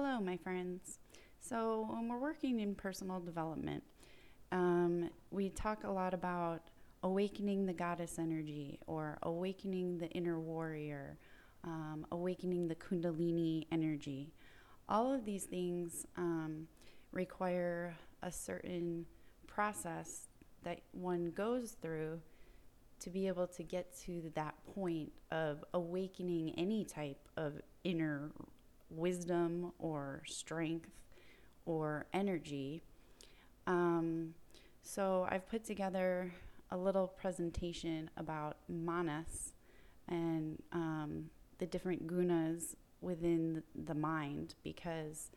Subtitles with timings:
[0.00, 1.00] Hello, my friends.
[1.40, 3.82] So, when we're working in personal development,
[4.52, 6.60] um, we talk a lot about
[7.02, 11.18] awakening the goddess energy or awakening the inner warrior,
[11.64, 14.30] um, awakening the Kundalini energy.
[14.88, 16.68] All of these things um,
[17.10, 19.04] require a certain
[19.48, 20.28] process
[20.62, 22.20] that one goes through
[23.00, 28.30] to be able to get to that point of awakening any type of inner
[28.90, 30.90] wisdom or strength
[31.66, 32.82] or energy.
[33.66, 34.34] Um,
[34.82, 36.32] so I've put together
[36.70, 39.52] a little presentation about manas
[40.08, 45.30] and um, the different gunas within the mind because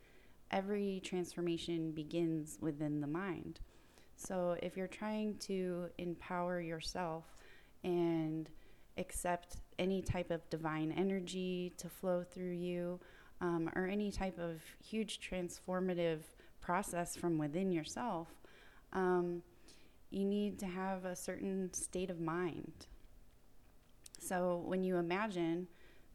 [0.50, 3.60] every transformation begins within the mind.
[4.16, 7.24] So if you're trying to empower yourself
[7.82, 8.48] and
[8.98, 13.00] accept any type of divine energy to flow through you
[13.42, 16.20] um, or any type of huge transformative
[16.60, 18.28] process from within yourself,
[18.92, 19.42] um,
[20.10, 22.86] you need to have a certain state of mind.
[24.20, 25.66] So when you imagine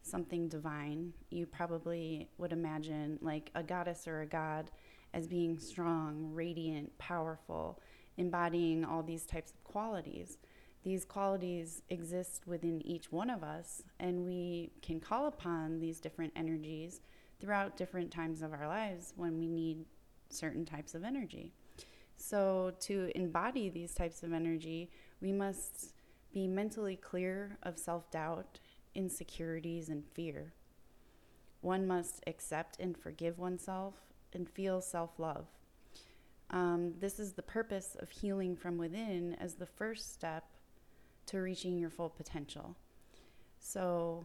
[0.02, 4.70] something divine, you probably would imagine like a goddess or a god
[5.12, 7.78] as being strong, radiant, powerful,
[8.16, 10.38] embodying all these types of qualities.
[10.82, 16.32] These qualities exist within each one of us, and we can call upon these different
[16.34, 17.00] energies
[17.40, 19.84] throughout different times of our lives when we need
[20.30, 21.52] certain types of energy.
[22.16, 25.94] So, to embody these types of energy, we must
[26.32, 28.58] be mentally clear of self doubt,
[28.94, 30.52] insecurities, and fear.
[31.60, 33.94] One must accept and forgive oneself
[34.32, 35.46] and feel self love.
[36.50, 40.44] Um, this is the purpose of healing from within as the first step
[41.26, 42.74] to reaching your full potential.
[43.60, 44.24] So,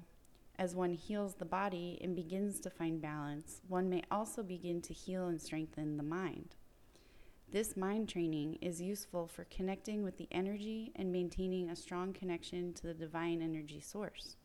[0.58, 4.94] as one heals the body and begins to find balance, one may also begin to
[4.94, 6.56] heal and strengthen the mind.
[7.52, 12.74] This mind training is useful for connecting with the energy and maintaining a strong connection
[12.74, 14.38] to the divine energy source.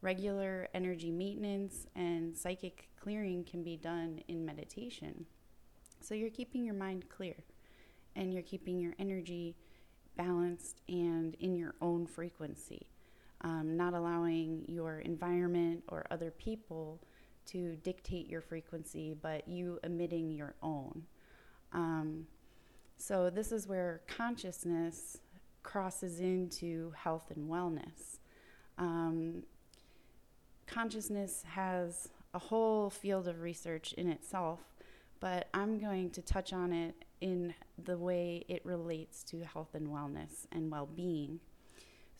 [0.00, 5.26] Regular energy maintenance and psychic clearing can be done in meditation.
[6.00, 7.36] So you're keeping your mind clear
[8.16, 9.56] and you're keeping your energy
[10.16, 12.88] balanced and in your own frequency,
[13.42, 17.00] um, not allowing your environment or other people
[17.46, 21.02] to dictate your frequency, but you emitting your own.
[21.72, 22.26] Um,
[22.96, 25.18] so, this is where consciousness
[25.62, 28.18] crosses into health and wellness.
[28.78, 29.42] Um,
[30.66, 34.60] consciousness has a whole field of research in itself,
[35.20, 39.88] but I'm going to touch on it in the way it relates to health and
[39.88, 41.40] wellness and well being.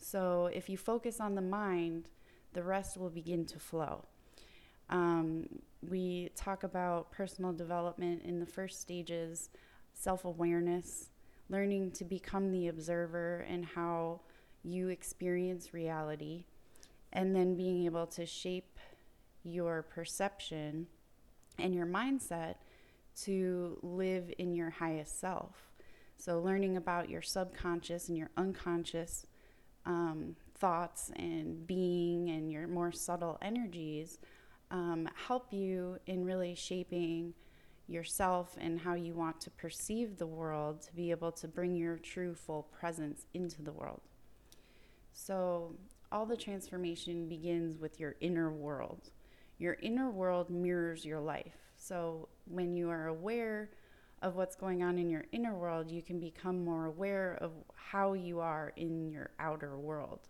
[0.03, 2.09] So, if you focus on the mind,
[2.51, 4.03] the rest will begin to flow.
[4.89, 5.47] Um,
[5.81, 9.49] we talk about personal development in the first stages
[9.93, 11.09] self awareness,
[11.47, 14.19] learning to become the observer and how
[14.61, 16.43] you experience reality,
[17.13, 18.79] and then being able to shape
[19.45, 20.87] your perception
[21.57, 22.55] and your mindset
[23.21, 25.71] to live in your highest self.
[26.17, 29.27] So, learning about your subconscious and your unconscious
[29.85, 34.19] um, thoughts and being and your more subtle energies
[34.71, 37.33] um, help you in really shaping
[37.87, 41.97] yourself and how you want to perceive the world to be able to bring your
[41.97, 44.01] true full presence into the world.
[45.11, 45.75] So,
[46.11, 49.09] all the transformation begins with your inner world.
[49.57, 51.57] Your inner world mirrors your life.
[51.75, 53.69] So, when you are aware
[54.23, 58.13] of what's going on in your inner world, you can become more aware of how
[58.13, 60.21] you are in your outer world.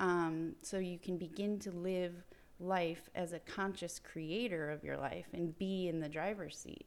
[0.00, 2.14] Um, so, you can begin to live
[2.62, 6.86] life as a conscious creator of your life and be in the driver's seat.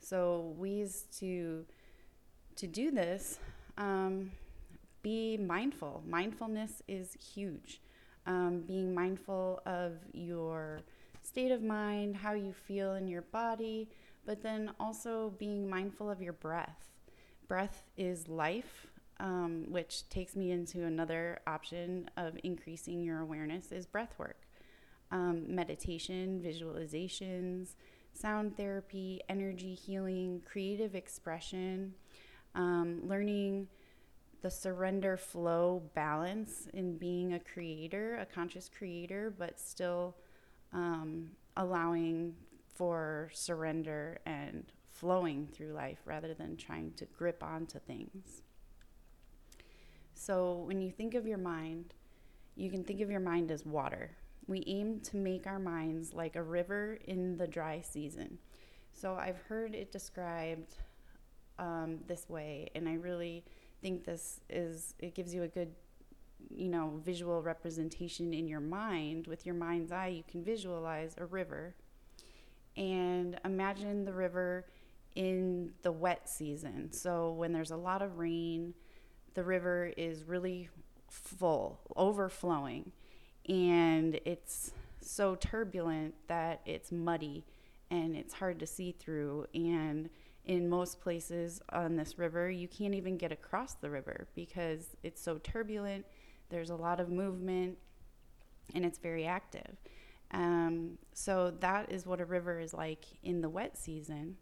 [0.00, 1.64] So ways to
[2.56, 3.38] to do this,
[3.78, 4.30] um,
[5.00, 6.02] be mindful.
[6.06, 7.80] Mindfulness is huge.
[8.26, 10.82] Um, being mindful of your
[11.22, 13.88] state of mind, how you feel in your body,
[14.26, 16.90] but then also being mindful of your breath.
[17.48, 18.86] Breath is life,
[19.20, 24.36] um, which takes me into another option of increasing your awareness is breath work
[25.12, 27.74] um, meditation, visualizations,
[28.14, 31.94] sound therapy, energy healing, creative expression,
[32.54, 33.68] um, learning
[34.40, 40.16] the surrender flow balance in being a creator, a conscious creator, but still
[40.72, 42.34] um, allowing
[42.74, 48.42] for surrender and flowing through life rather than trying to grip onto things.
[50.14, 51.94] So, when you think of your mind,
[52.54, 54.10] you can think of your mind as water
[54.46, 58.38] we aim to make our minds like a river in the dry season.
[58.92, 60.76] So I've heard it described
[61.58, 63.44] um, this way, and I really
[63.80, 65.72] think this is it gives you a good
[66.54, 71.24] you know visual representation in your mind with your mind's eye you can visualize a
[71.24, 71.74] river
[72.76, 74.66] and imagine the river
[75.14, 78.72] in the wet season so when there's a lot of rain
[79.34, 80.68] the river is really
[81.08, 82.90] full overflowing
[83.48, 87.44] and it's so turbulent that it's muddy
[87.90, 90.08] and it's hard to see through and
[90.44, 95.22] in most places on this river, you can't even get across the river because it's
[95.22, 96.04] so turbulent.
[96.50, 97.78] There's a lot of movement
[98.74, 99.76] and it's very active.
[100.32, 104.36] Um, so, that is what a river is like in the wet season.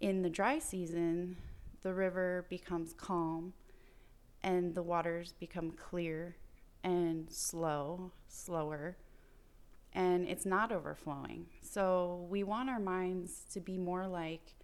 [0.00, 1.36] In the dry season,
[1.82, 3.52] the river becomes calm
[4.42, 6.36] and the waters become clear
[6.82, 8.96] and slow, slower,
[9.92, 11.46] and it's not overflowing.
[11.60, 14.54] So, we want our minds to be more like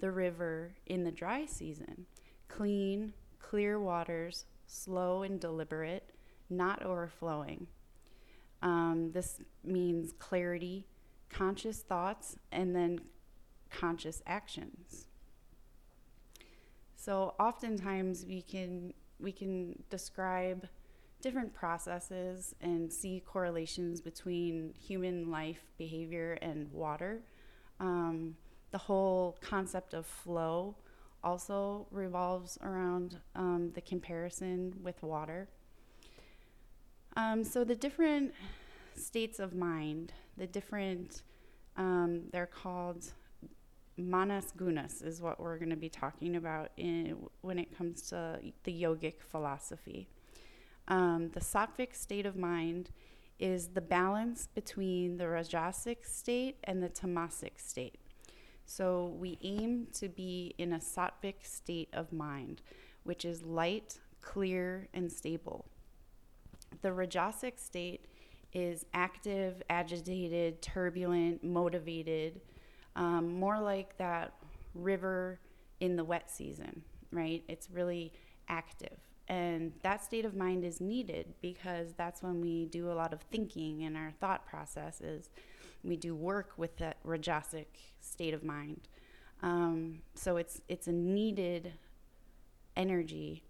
[0.00, 2.06] the river in the dry season.
[2.48, 6.10] Clean, clear waters, slow and deliberate,
[6.48, 7.66] not overflowing.
[8.62, 10.86] Um, this means clarity,
[11.28, 13.00] conscious thoughts, and then
[13.70, 15.06] conscious actions.
[16.96, 20.66] So oftentimes we can we can describe
[21.22, 27.22] different processes and see correlations between human life behavior and water.
[27.80, 28.36] Um,
[28.70, 30.76] the whole concept of flow
[31.24, 35.48] also revolves around um, the comparison with water.
[37.16, 38.34] Um, so the different
[38.94, 41.22] states of mind, the different,
[41.78, 43.12] um, they're called
[43.96, 48.38] manas gunas, is what we're going to be talking about in, when it comes to
[48.64, 50.08] the yogic philosophy.
[50.88, 52.90] Um, the sattvic state of mind
[53.38, 57.98] is the balance between the rajasic state and the tamasic state.
[58.66, 62.60] So we aim to be in a sattvic state of mind,
[63.04, 65.66] which is light, clear, and stable.
[66.82, 68.06] The rajasic state
[68.52, 72.40] is active, agitated, turbulent, motivated,
[72.94, 74.34] um, more like that
[74.74, 75.38] river
[75.80, 76.82] in the wet season,
[77.12, 77.42] right?
[77.48, 78.12] It's really
[78.48, 78.96] active.
[79.28, 83.20] And that state of mind is needed because that's when we do a lot of
[83.22, 85.30] thinking and our thought processes
[85.86, 87.66] we do work with that rajasic
[88.00, 88.80] state of mind.
[89.42, 91.72] Um, so it's it's a needed
[92.76, 93.44] energy,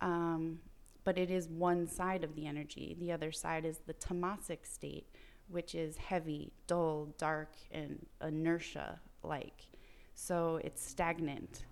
[0.00, 0.60] um,
[1.04, 2.96] but it is one side of the energy.
[2.98, 5.06] The other side is the tamasic state,
[5.48, 9.66] which is heavy, dull, dark, and inertia like.
[10.14, 11.64] So it's stagnant,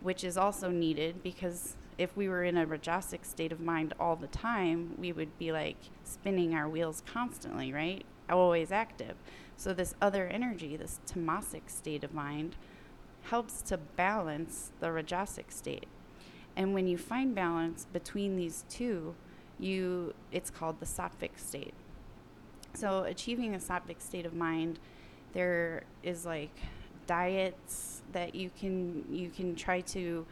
[0.00, 4.14] which is also needed because if we were in a rajasic state of mind all
[4.14, 8.04] the time, we would be like spinning our wheels constantly, right?
[8.30, 9.16] Always active.
[9.56, 12.54] So, this other energy, this tamasic state of mind,
[13.22, 15.88] helps to balance the rajasic state.
[16.58, 19.14] And when you find balance between these two,
[19.60, 21.72] you it's called the sattvic state.
[22.74, 24.80] So, achieving a sattvic state of mind,
[25.32, 26.54] there is like
[27.06, 30.26] diets that you can you can try to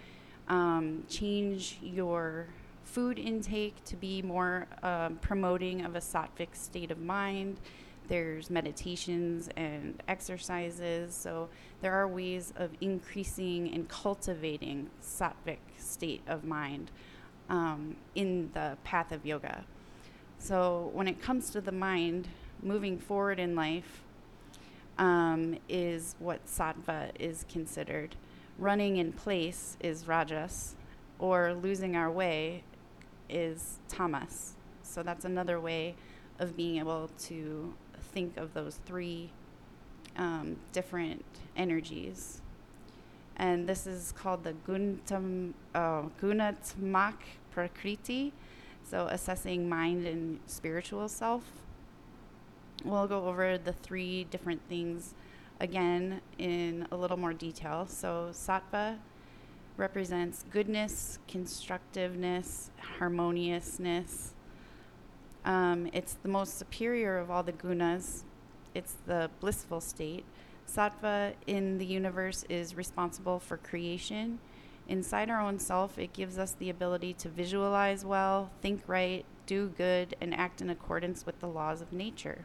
[0.49, 2.49] um, change your
[2.83, 7.61] food intake to be more um, promoting of a sattvic state of mind
[8.09, 11.15] there's meditations and exercises.
[11.15, 11.49] So
[11.81, 16.91] there are ways of increasing and cultivating sattvic state of mind
[17.49, 19.65] um, in the path of yoga.
[20.39, 22.29] So when it comes to the mind,
[22.63, 24.03] moving forward in life
[24.99, 28.17] um, is what sattva is considered.
[28.59, 30.75] Running in place is rajas,
[31.19, 32.63] or losing our way
[33.29, 34.55] is tamas.
[34.83, 35.95] So that's another way
[36.39, 37.75] of being able to
[38.17, 39.29] think of those three
[40.17, 41.23] um, different
[41.55, 42.41] energies.
[43.37, 44.55] And this is called the
[45.75, 47.15] uh, Gunatmak
[47.51, 48.33] Prakriti,
[48.91, 51.43] so assessing mind and spiritual self.
[52.87, 55.13] We'll go over the three different things
[55.61, 57.87] again in a little more detail.
[57.87, 58.97] So, Sattva
[59.77, 64.33] represents goodness, constructiveness, harmoniousness,
[65.47, 68.25] um, it's the most superior of all the gunas.
[68.75, 70.25] It's the blissful state.
[70.69, 74.41] Sattva in the universe is responsible for creation.
[74.89, 79.69] Inside our own self, it gives us the ability to visualize well, think right, do
[79.69, 82.45] good, and act in accordance with the laws of nature.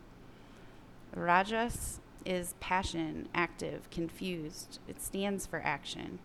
[1.16, 4.80] Rajas is passion, active, confused.
[4.88, 6.20] It stands for action.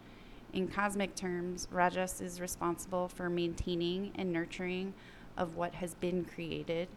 [0.52, 4.94] In cosmic terms, Rajas is responsible for maintaining and nurturing
[5.36, 6.88] of what has been created.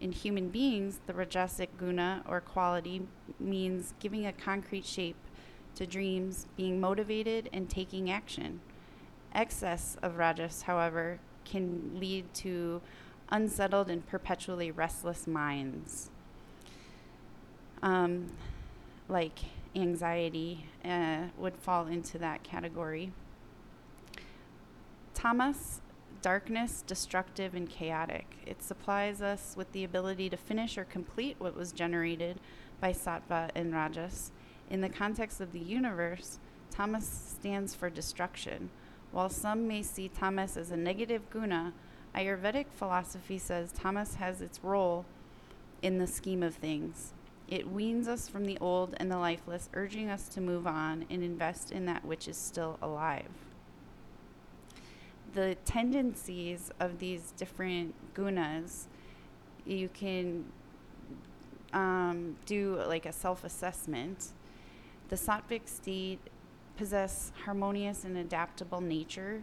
[0.00, 3.02] In human beings, the Rajasic guna or quality
[3.38, 5.16] means giving a concrete shape
[5.76, 8.60] to dreams, being motivated, and taking action.
[9.34, 12.80] Excess of Rajas, however, can lead to
[13.30, 16.10] unsettled and perpetually restless minds.
[17.82, 18.32] Um,
[19.08, 19.38] like
[19.74, 23.12] anxiety uh, would fall into that category.
[25.14, 25.80] Tamas,
[26.24, 28.24] darkness, destructive, and chaotic.
[28.46, 32.40] It supplies us with the ability to finish or complete what was generated
[32.80, 34.32] by sattva and rajas.
[34.70, 36.38] In the context of the universe,
[36.70, 38.70] tamas stands for destruction.
[39.12, 41.74] While some may see tamas as a negative guna,
[42.14, 45.04] Ayurvedic philosophy says tamas has its role
[45.82, 47.12] in the scheme of things.
[47.48, 51.22] It weans us from the old and the lifeless, urging us to move on and
[51.22, 53.28] invest in that which is still alive.
[55.34, 58.84] The tendencies of these different gunas,
[59.66, 60.44] you can
[61.72, 64.28] um, do like a self assessment.
[65.08, 66.20] The sattvic state
[66.76, 69.42] possess harmonious and adaptable nature.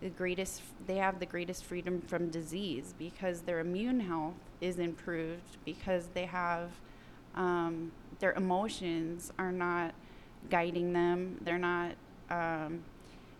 [0.00, 5.56] The greatest, they have the greatest freedom from disease because their immune health is improved
[5.64, 6.70] because they have
[7.34, 9.94] um, their emotions are not
[10.50, 11.38] guiding them.
[11.42, 11.92] They're not
[12.30, 12.82] um,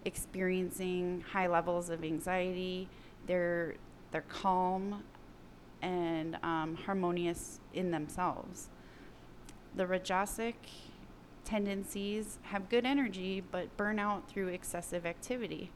[0.07, 2.89] experiencing high levels of anxiety.
[3.27, 3.75] They're
[4.13, 5.03] they're calm
[5.83, 8.69] and um, harmonious in themselves.
[9.75, 10.55] The Rajasic
[11.45, 15.71] tendencies have good energy but burn out through excessive activity.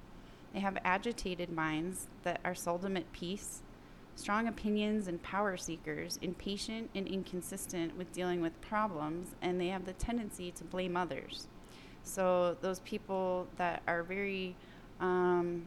[0.55, 3.63] They have agitated minds that are seldom at peace
[4.21, 9.87] strong opinions and power seekers, impatient and inconsistent with dealing with problems, and they have
[9.87, 11.49] the tendency to blame others.
[12.03, 14.57] So, those people that are very,
[15.01, 15.65] um,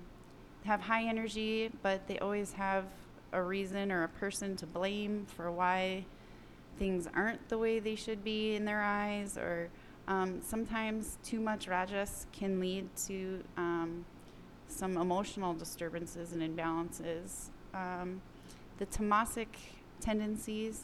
[0.66, 2.86] have high energy, but they always have
[3.32, 6.06] a reason or a person to blame for why
[6.78, 9.70] things aren't the way they should be in their eyes, or
[10.08, 14.06] um, sometimes too much rajas can lead to um,
[14.68, 17.50] some emotional disturbances and imbalances.
[17.74, 18.22] Um,
[18.78, 19.48] the tamasic
[20.02, 20.84] tendencies,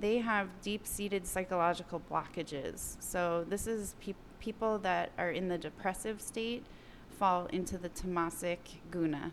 [0.00, 2.96] they have deep seated psychological blockages.
[3.00, 4.14] So, this is pe-
[4.46, 6.64] people that are in the depressive state
[7.18, 8.58] fall into the tamasic
[8.92, 9.32] guna.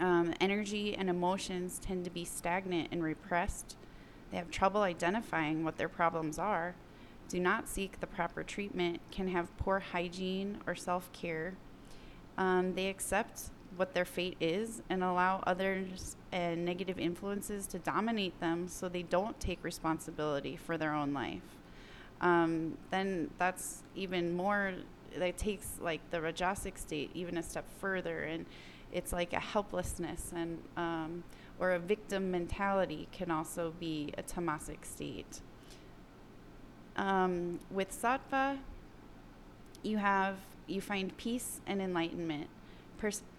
[0.00, 3.76] Um, energy and emotions tend to be stagnant and repressed.
[4.32, 6.74] They have trouble identifying what their problems are,
[7.28, 11.54] do not seek the proper treatment, can have poor hygiene or self care.
[12.36, 18.40] Um, they accept what their fate is and allow others and negative influences to dominate
[18.40, 21.55] them so they don't take responsibility for their own life.
[22.20, 24.72] Um, then that's even more,
[25.16, 28.22] that takes like the Rajasic state even a step further.
[28.22, 28.46] And
[28.92, 31.24] it's like a helplessness and, um,
[31.58, 35.40] or a victim mentality can also be a tamasic state.
[36.96, 38.58] Um, with sattva,
[39.82, 42.48] you have, you find peace and enlightenment.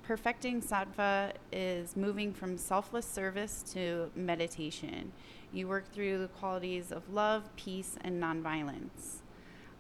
[0.04, 5.12] Perfecting sattva is moving from selfless service to meditation.
[5.54, 9.22] You work through the qualities of love, peace, and nonviolence.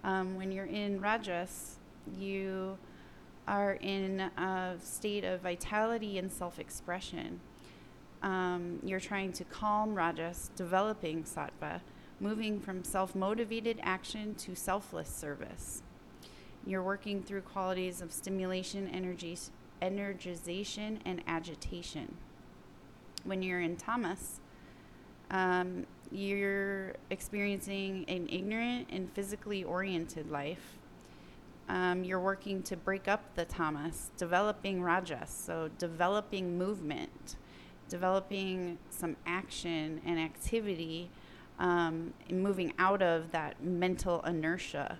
[0.04, 1.78] Um, when you're in rajas,
[2.18, 2.78] you
[3.48, 7.40] are in a state of vitality and self expression.
[8.24, 11.82] Um, you're trying to calm rajas, developing sattva,
[12.20, 15.84] moving from self motivated action to selfless service.
[16.66, 19.38] You're working through qualities of stimulation, energy,
[19.82, 22.16] energization and agitation.
[23.24, 24.40] When you're in tamas,
[25.32, 30.78] um, you're experiencing an ignorant and physically oriented life.
[31.70, 37.36] Um, you're working to break up the tamas, developing rajas, so developing movement,
[37.90, 41.10] developing some action and activity,
[41.60, 44.98] um, and moving out of that mental inertia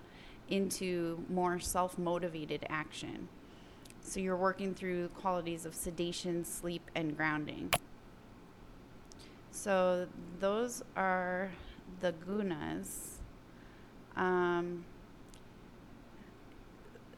[0.50, 3.28] into more self motivated action.
[4.02, 7.72] So you're working through qualities of sedation, sleep, and grounding.
[9.50, 10.06] So
[10.40, 11.50] those are
[12.00, 13.18] the gunas.
[14.16, 14.84] Um,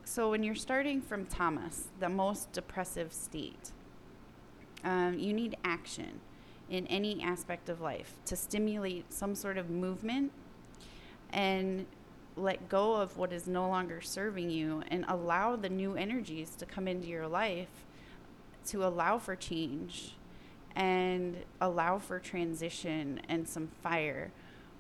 [0.05, 3.71] so when you're starting from tamas, the most depressive state,
[4.83, 6.21] um, you need action
[6.69, 10.33] in any aspect of life to stimulate some sort of movement
[11.33, 11.87] and
[12.37, 16.65] let go of what is no longer serving you and allow the new energies to
[16.65, 17.85] come into your life
[18.67, 20.15] to allow for change
[20.77, 24.31] and allow for transition and some fire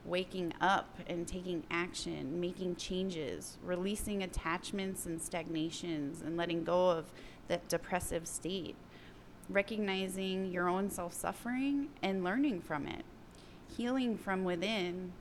[0.05, 7.05] waking up and taking action making changes releasing attachments and stagnations and letting go of
[7.49, 8.77] that depressive state
[9.51, 13.05] recognizing your own self suffering and learning from it,
[13.77, 15.13] healing from within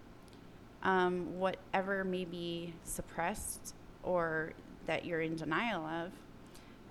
[0.84, 3.74] um, whatever may be suppressed
[4.04, 4.54] or
[4.86, 6.12] that you're in denial of,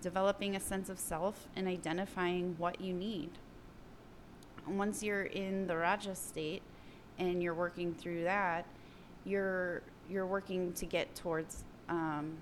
[0.03, 3.31] developing a sense of self and identifying what you need.
[4.69, 6.63] Once you're in the Raja state
[7.19, 8.67] and you're working through that,
[9.25, 12.37] you're you're working to get towards um,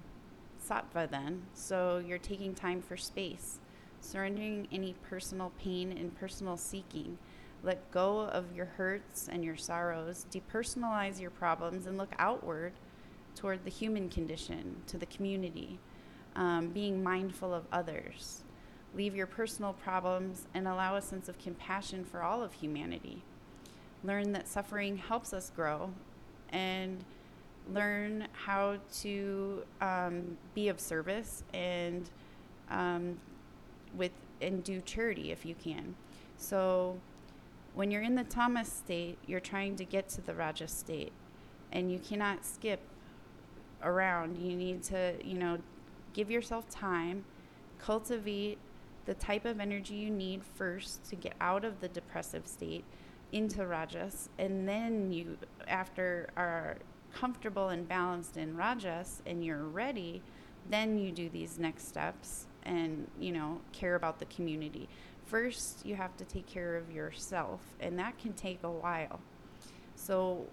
[0.65, 1.43] sattva then.
[1.55, 3.59] So you're taking time for space,
[4.01, 7.19] surrendering any personal pain and personal seeking.
[7.63, 12.75] Let go of your hurts and your sorrows, depersonalize your problems, and look outward
[13.35, 15.79] toward the human condition, to the community,
[16.37, 18.45] um, being mindful of others.
[18.95, 23.23] Leave your personal problems and allow a sense of compassion for all of humanity.
[24.05, 25.93] Learn that suffering helps us grow
[26.51, 27.05] and
[27.73, 32.09] learn how to um, be of service and
[32.71, 33.19] um,
[33.97, 35.95] with and do charity if you can.
[36.37, 36.99] So
[37.75, 41.13] when you're in the tamas state, you're trying to get to the raja state,
[41.73, 42.81] and you cannot skip
[43.83, 44.39] around.
[44.39, 45.59] You need to, you know,
[46.13, 47.25] give yourself time,
[47.79, 48.59] cultivate
[49.07, 52.85] the type of energy you need first to get out of the depressive state
[53.33, 55.37] into rajas, and then you,
[55.67, 56.77] after are
[57.15, 60.23] comfortable and balanced in rajas and you're ready,
[60.71, 64.89] then you do these next steps and, you know, care about the community.
[65.25, 69.21] First, you have to take care of yourself, and that can take a while.
[69.95, 70.47] So,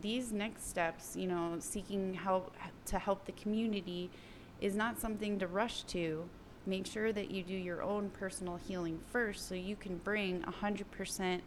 [0.00, 2.54] these next steps, you know, seeking help
[2.86, 4.10] to help the community
[4.60, 6.28] is not something to rush to.
[6.66, 11.40] Make sure that you do your own personal healing first so you can bring 100%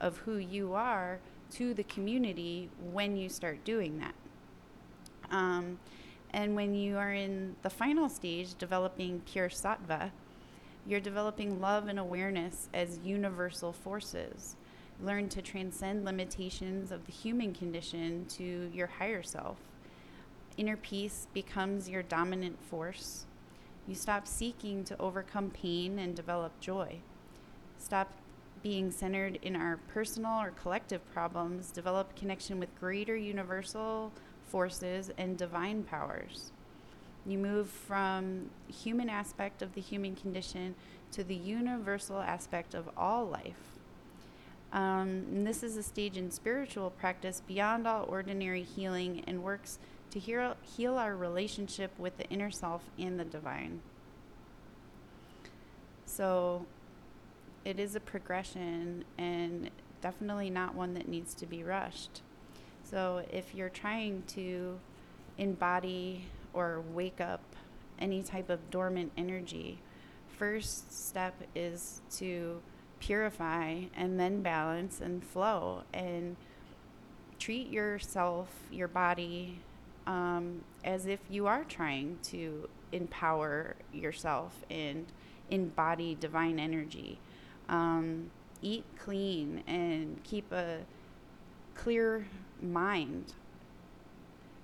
[0.00, 1.18] of who you are
[1.52, 4.14] to the community when you start doing that.
[5.30, 5.78] Um,
[6.32, 10.10] and when you are in the final stage, developing pure sattva,
[10.86, 14.56] you're developing love and awareness as universal forces.
[15.02, 19.56] Learn to transcend limitations of the human condition to your higher self.
[20.56, 23.26] Inner peace becomes your dominant force.
[23.86, 26.98] You stop seeking to overcome pain and develop joy.
[27.78, 28.12] Stop
[28.62, 34.12] being centered in our personal or collective problems, develop connection with greater universal
[34.46, 36.52] forces and divine powers.
[37.26, 40.74] You move from human aspect of the human condition
[41.12, 43.78] to the universal aspect of all life.
[44.72, 49.78] Um, this is a stage in spiritual practice beyond all ordinary healing and works
[50.10, 53.80] to heal, heal our relationship with the inner self and the divine.
[56.06, 56.66] So,
[57.64, 59.70] it is a progression and
[60.00, 62.22] definitely not one that needs to be rushed.
[62.84, 64.78] So if you're trying to
[65.38, 67.42] embody or wake up
[67.98, 69.78] any type of dormant energy,
[70.38, 72.60] first step is to
[72.98, 76.36] purify and then balance and flow and
[77.38, 79.60] treat yourself, your body,
[80.06, 85.06] um, as if you are trying to empower yourself and
[85.50, 87.18] embody divine energy
[87.70, 90.80] um, eat clean and keep a
[91.74, 92.26] clear
[92.60, 93.32] mind.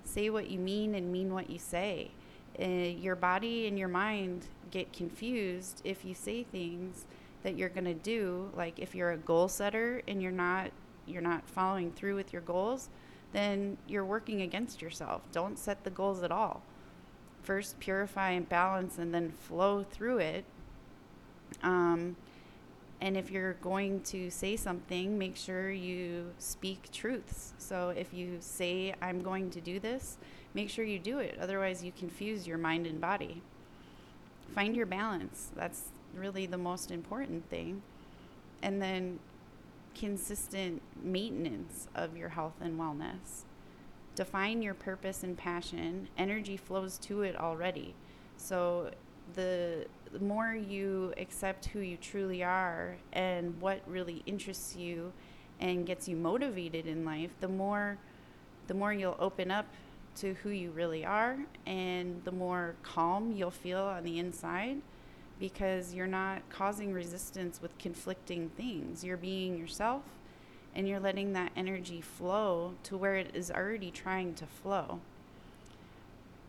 [0.05, 2.11] Say what you mean and mean what you say.
[2.61, 7.07] Uh, your body and your mind get confused if you say things
[7.43, 10.71] that you're going to do like if you're a goal setter and you're not
[11.07, 12.89] you're not following through with your goals
[13.33, 16.63] then you're working against yourself don't set the goals at all
[17.43, 20.45] first purify and balance and then flow through it
[21.63, 22.17] um,
[23.01, 27.53] and if you're going to say something, make sure you speak truths.
[27.59, 30.17] So if you say, I'm going to do this,
[30.55, 31.37] make sure you do it.
[31.41, 33.43] Otherwise, you confuse your mind and body.
[34.55, 35.51] Find your balance.
[35.55, 35.83] That's
[36.15, 37.83] really the most important thing.
[38.63, 39.19] And then
[39.99, 43.45] consistent maintenance of your health and wellness.
[44.15, 46.09] Define your purpose and passion.
[46.19, 47.95] Energy flows to it already.
[48.37, 48.91] So
[49.35, 49.87] the,
[50.21, 55.13] more you accept who you truly are and what really interests you
[55.61, 57.99] and gets you motivated in life, the more
[58.67, 59.67] the more you'll open up
[60.17, 64.83] to who you really are and the more calm you'll feel on the inside
[65.39, 69.05] because you're not causing resistance with conflicting things.
[69.05, 70.03] You're being yourself
[70.75, 75.01] and you're letting that energy flow to where it is already trying to flow.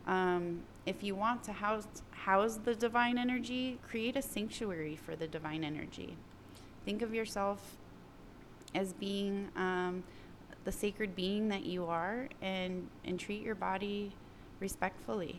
[0.06, 5.28] Um, if you want to house house the divine energy, create a sanctuary for the
[5.28, 6.16] divine energy.
[6.86, 7.76] Think of yourself
[8.74, 10.04] as being um,
[10.64, 14.14] the sacred being that you are, and and treat your body
[14.60, 15.38] respectfully.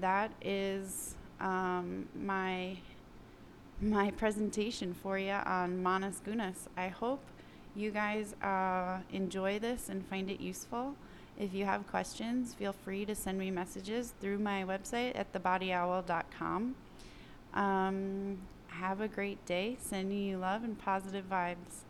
[0.00, 2.76] That is um, my
[3.80, 6.66] my presentation for you on Manas Gunas.
[6.76, 7.20] I hope
[7.74, 10.94] you guys uh, enjoy this and find it useful.
[11.38, 16.74] If you have questions, feel free to send me messages through my website at thebodyowl.com.
[17.52, 19.76] Um, have a great day.
[19.80, 21.84] Sending you love and positive vibes.